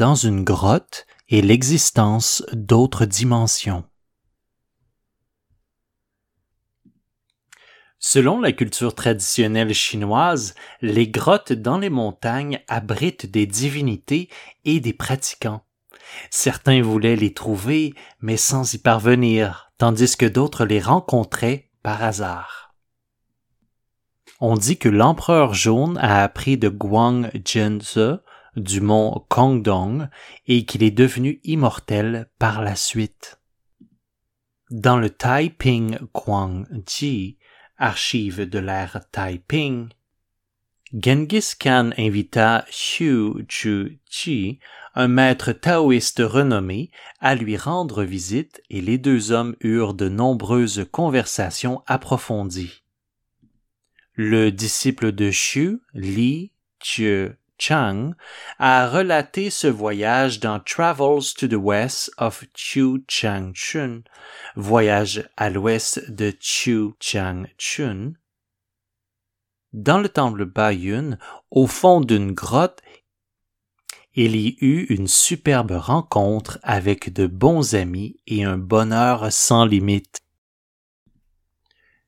[0.00, 3.84] Dans une grotte et l'existence d'autres dimensions.
[7.98, 14.30] Selon la culture traditionnelle chinoise, les grottes dans les montagnes abritent des divinités
[14.64, 15.66] et des pratiquants.
[16.30, 22.74] Certains voulaient les trouver, mais sans y parvenir, tandis que d'autres les rencontraient par hasard.
[24.40, 27.28] On dit que l'empereur jaune a appris de Guang
[28.56, 30.08] du mont Kongdong
[30.46, 33.40] et qu'il est devenu immortel par la suite.
[34.70, 37.38] Dans le Taiping Guang Ji,
[37.76, 39.88] archive de l'ère Taiping,
[40.92, 44.58] Genghis Khan invita Xu Zhu
[44.94, 50.86] un maître taoïste renommé, à lui rendre visite et les deux hommes eurent de nombreuses
[50.90, 52.82] conversations approfondies.
[54.14, 57.28] Le disciple de Xu, Li Jie
[57.60, 58.14] Chang,
[58.58, 64.02] a relaté ce voyage dans Travels to the West of Chu Chang Chun,
[64.56, 68.14] Voyage à l'ouest de Chu Chang Chun.
[69.74, 71.18] Dans le temple Bayun,
[71.50, 72.80] au fond d'une grotte,
[74.14, 80.22] il y eut une superbe rencontre avec de bons amis et un bonheur sans limite.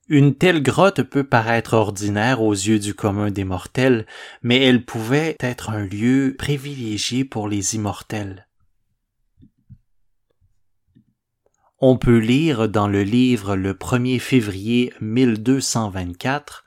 [0.09, 4.05] Une telle grotte peut paraître ordinaire aux yeux du commun des mortels,
[4.41, 8.47] mais elle pouvait être un lieu privilégié pour les immortels.
[11.79, 16.63] On peut lire dans le livre le 1er février 1224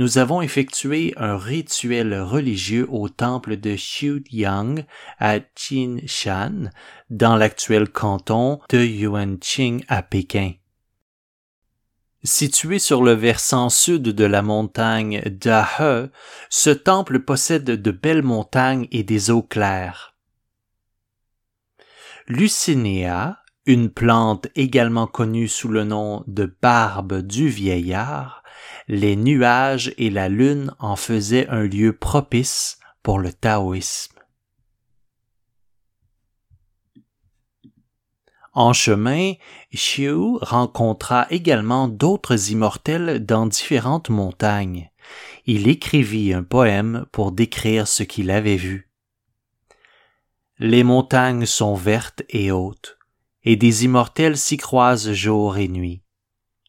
[0.00, 4.86] nous avons effectué un rituel religieux au temple de Xiuyang
[5.18, 6.70] à Jinshan,
[7.10, 10.52] dans l'actuel canton de Yuanqing à Pékin.
[12.22, 16.10] Situé sur le versant sud de la montagne d'Ahe,
[16.50, 20.14] ce temple possède de belles montagnes et des eaux claires.
[22.28, 28.42] Lucinéa, une plante également connue sous le nom de barbe du vieillard,
[28.86, 34.19] les nuages et la lune en faisaient un lieu propice pour le taoïsme.
[38.52, 39.34] En chemin,
[39.72, 44.90] Xiu rencontra également d'autres immortels dans différentes montagnes.
[45.46, 48.90] Il écrivit un poème pour décrire ce qu'il avait vu.
[50.58, 52.98] Les montagnes sont vertes et hautes,
[53.44, 56.02] et des immortels s'y croisent jour et nuit.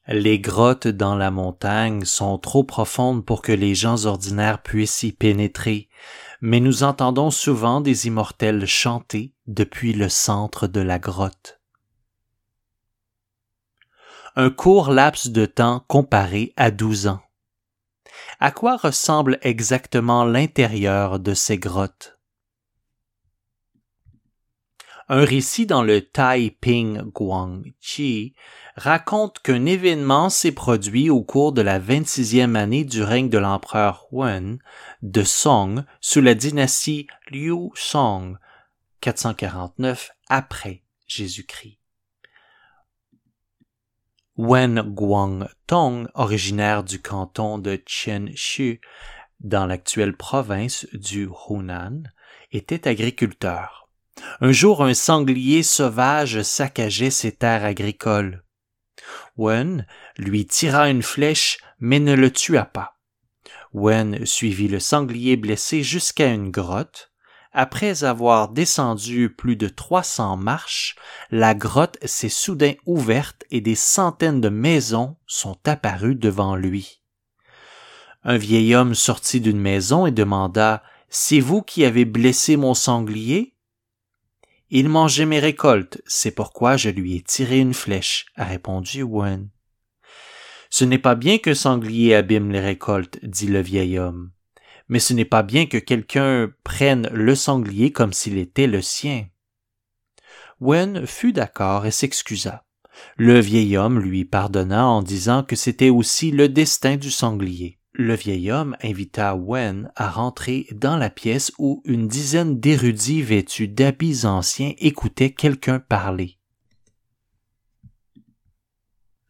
[0.07, 5.11] Les grottes dans la montagne sont trop profondes pour que les gens ordinaires puissent y
[5.11, 5.89] pénétrer,
[6.41, 11.60] mais nous entendons souvent des immortels chanter depuis le centre de la grotte
[14.35, 17.21] un court laps de temps comparé à douze ans.
[18.39, 22.17] À quoi ressemble exactement l'intérieur de ces grottes?
[25.09, 28.33] Un récit dans le Taiping Guangqi
[28.77, 34.07] raconte qu'un événement s'est produit au cours de la 26e année du règne de l'empereur
[34.13, 34.59] Wen
[35.01, 38.37] de Song sous la dynastie Liu Song
[39.01, 41.80] 449 après Jésus-Christ.
[44.43, 48.81] Wen Guangtong, originaire du canton de Qianshu,
[49.39, 52.01] dans l'actuelle province du Hunan,
[52.51, 53.87] était agriculteur.
[54.39, 58.43] Un jour, un sanglier sauvage saccageait ses terres agricoles.
[59.37, 59.85] Wen
[60.17, 62.97] lui tira une flèche, mais ne le tua pas.
[63.73, 67.10] Wen suivit le sanglier blessé jusqu'à une grotte,
[67.53, 70.95] après avoir descendu plus de trois cents marches,
[71.31, 77.01] la grotte s'est soudain ouverte et des centaines de maisons sont apparues devant lui.
[78.23, 83.55] Un vieil homme sortit d'une maison et demanda C'est vous qui avez blessé mon sanglier?
[84.69, 89.49] Il mangeait mes récoltes, c'est pourquoi je lui ai tiré une flèche, a répondu Wen.
[90.69, 94.31] Ce n'est pas bien qu'un sanglier abîme les récoltes, dit le vieil homme
[94.91, 99.25] mais ce n'est pas bien que quelqu'un prenne le sanglier comme s'il était le sien.
[100.59, 102.65] Wen fut d'accord et s'excusa.
[103.15, 107.79] Le vieil homme lui pardonna en disant que c'était aussi le destin du sanglier.
[107.93, 113.69] Le vieil homme invita Wen à rentrer dans la pièce où une dizaine d'érudits vêtus
[113.69, 116.37] d'habits anciens écoutaient quelqu'un parler.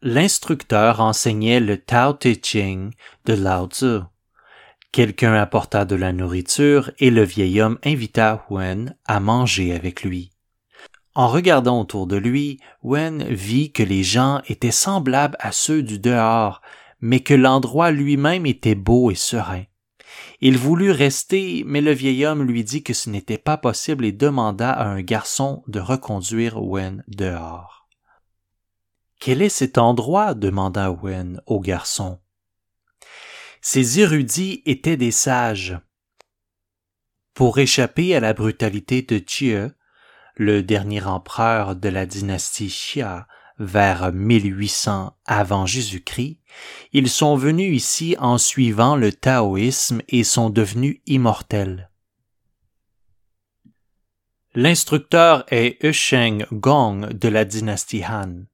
[0.00, 2.90] L'instructeur enseignait le Tao Te Ching
[3.26, 4.00] de Lao Tzu.
[4.92, 10.32] Quelqu'un apporta de la nourriture et le vieil homme invita Wen à manger avec lui.
[11.14, 15.98] En regardant autour de lui, Wen vit que les gens étaient semblables à ceux du
[15.98, 16.60] dehors,
[17.00, 19.64] mais que l'endroit lui-même était beau et serein.
[20.42, 24.12] Il voulut rester, mais le vieil homme lui dit que ce n'était pas possible et
[24.12, 27.88] demanda à un garçon de reconduire Wen dehors.
[29.20, 30.34] Quel est cet endroit?
[30.34, 32.18] demanda Wen au garçon.
[33.64, 35.78] Ces érudits étaient des sages.
[37.32, 39.72] Pour échapper à la brutalité de Dieu,
[40.34, 43.28] le dernier empereur de la dynastie Xia,
[43.60, 46.40] vers 1800 avant Jésus-Christ,
[46.92, 51.88] ils sont venus ici en suivant le taoïsme et sont devenus immortels.
[54.54, 58.46] L'instructeur est Eusheng Gong de la dynastie Han.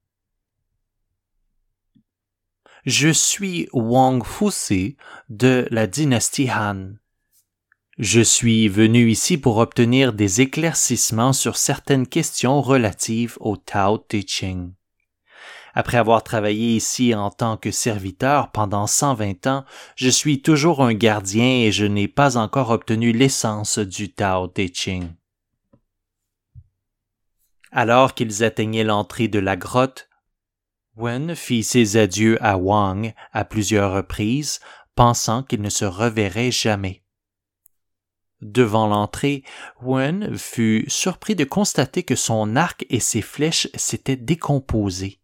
[2.85, 4.97] Je suis Wang Fusi
[5.29, 6.93] de la dynastie Han.
[7.99, 14.21] Je suis venu ici pour obtenir des éclaircissements sur certaines questions relatives au Tao Te
[14.25, 14.73] Ching.
[15.75, 19.65] Après avoir travaillé ici en tant que serviteur pendant 120 ans,
[19.97, 24.67] je suis toujours un gardien et je n'ai pas encore obtenu l'essence du Tao Te
[24.73, 25.09] Ching.
[27.73, 30.08] Alors qu'ils atteignaient l'entrée de la grotte,
[30.99, 34.59] Wen fit ses adieux à Wang à plusieurs reprises,
[34.97, 37.05] pensant qu'il ne se reverrait jamais.
[38.41, 39.45] Devant l'entrée,
[39.81, 45.21] Wen fut surpris de constater que son arc et ses flèches s'étaient décomposés.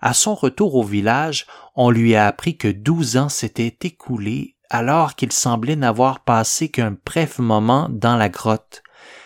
[0.00, 5.16] À son retour au village, on lui a appris que douze ans s'étaient écoulés alors
[5.16, 8.84] qu'il semblait n'avoir passé qu'un bref moment dans la grotte.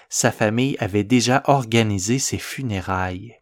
[0.09, 3.35] Sa famille avait déjà organisé ses funérailles.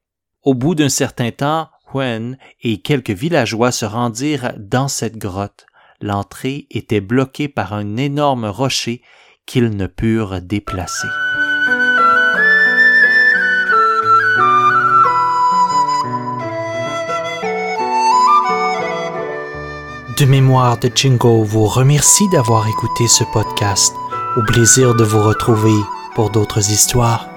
[0.43, 5.67] Au bout d'un certain temps, Wen et quelques villageois se rendirent dans cette grotte.
[6.01, 9.03] L'entrée était bloquée par un énorme rocher
[9.47, 11.09] qu'ils ne purent déplacer.
[20.19, 23.95] De mémoire de Jingo vous remercie d'avoir écouté ce podcast.
[24.37, 25.75] Au plaisir de vous retrouver
[26.15, 27.32] pour d'autres histoires.